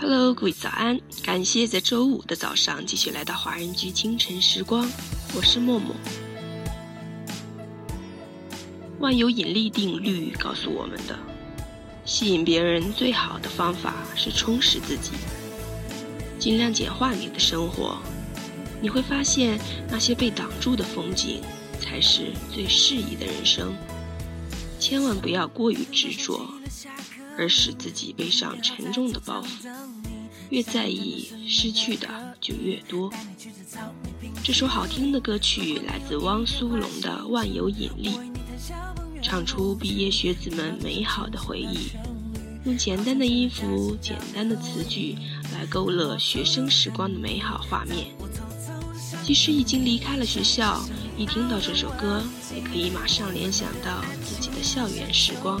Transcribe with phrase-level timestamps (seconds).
[0.00, 1.00] Hello，各位早安！
[1.24, 4.88] 感谢在周五的早上继续来到华人居清晨时光，
[5.34, 5.92] 我是默默。
[9.00, 11.18] 万有引力定律告诉我们的，
[12.04, 15.10] 吸引别人最好的方法是充实自己，
[16.38, 17.98] 尽量简化你的生活，
[18.80, 19.58] 你会发现
[19.90, 21.42] 那些被挡住的风景
[21.80, 23.74] 才是最适宜的人生。
[24.78, 26.46] 千万不要过于执着。
[27.38, 29.70] 而使自己背上沉重的包袱，
[30.50, 32.08] 越在意失去的
[32.40, 33.10] 就越多。
[34.42, 38.10] 这首好听的歌曲来自汪苏泷的《万有引力》，
[39.22, 41.92] 唱出毕业学子们美好的回忆，
[42.64, 45.16] 用简单的音符、简单的词句
[45.54, 48.08] 来勾勒学生时光的美好画面。
[49.22, 50.82] 即使已经离开了学校，
[51.16, 55.60] 一听到这首歌，也可以马上联想到自己的校园时光。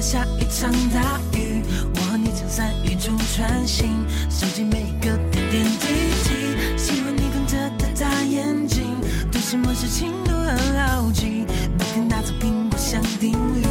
[0.00, 1.62] 下一场大雨，
[1.94, 5.86] 我和你撑伞雨中穿行，收集每一个点点滴
[6.24, 6.78] 滴。
[6.78, 8.96] 喜欢你瞪着的大眼睛，
[9.30, 11.44] 对什么事情都很好奇。
[11.78, 13.62] 每天拿着苹果想定律，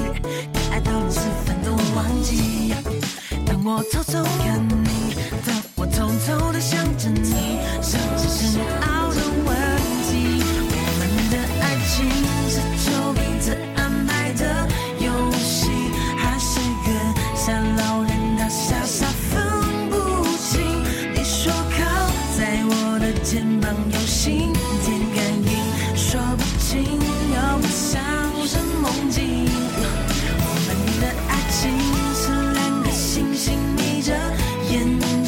[0.54, 2.76] 可爱到连吃饭都忘记。
[3.46, 5.16] 当我偷偷看你，
[5.46, 8.89] 当我偷偷的想着你，甚至深奥
[34.98, 35.19] 肩